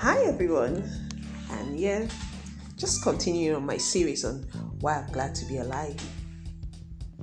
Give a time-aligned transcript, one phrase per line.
[0.00, 0.88] Hi everyone,
[1.50, 2.06] and yeah,
[2.76, 4.46] just continuing on my series on
[4.78, 6.00] why I'm glad to be alive.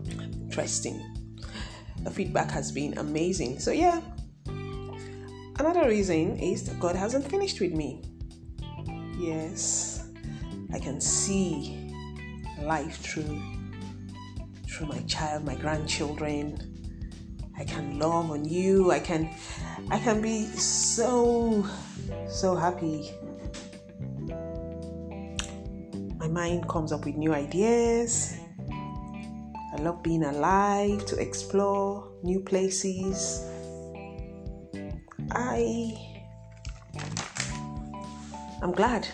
[0.06, 1.02] Interesting.
[2.04, 3.60] The feedback has been amazing.
[3.60, 4.02] So, yeah,
[5.58, 8.04] another reason is that God hasn't finished with me.
[9.18, 10.10] Yes,
[10.74, 11.94] I can see
[12.62, 13.42] life through
[14.68, 16.60] through my child, my grandchildren.
[17.58, 18.92] I can love on you.
[18.92, 19.34] I can
[19.90, 21.66] I can be so
[22.28, 23.12] so happy.
[26.18, 28.38] My mind comes up with new ideas.
[28.70, 33.46] I love being alive, to explore new places.
[35.32, 35.98] I
[38.62, 39.08] I'm glad.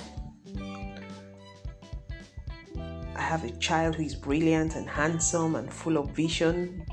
[3.16, 6.86] I have a child who is brilliant and handsome and full of vision.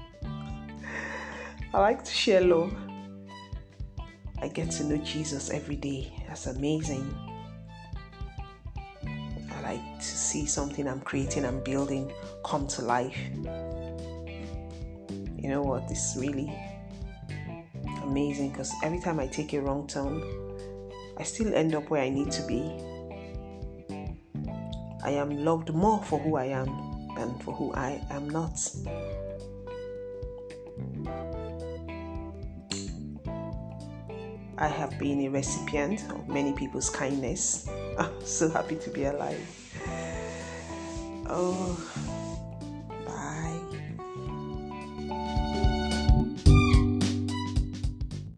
[1.73, 2.88] I like to share love.
[4.41, 6.13] I get to know Jesus every day.
[6.29, 7.13] That's amazing.
[9.05, 12.13] I like to see something I'm creating and building
[12.45, 13.19] come to life.
[15.37, 15.91] You know what?
[15.91, 16.53] It's really
[18.03, 20.23] amazing because every time I take a wrong turn,
[21.17, 22.63] I still end up where I need to be.
[25.03, 26.67] I am loved more for who I am
[27.17, 28.59] than for who I am not.
[34.61, 37.69] I have been a recipient of many people's kindness.
[37.99, 39.47] I'm so happy to be alive.
[41.27, 41.79] Oh,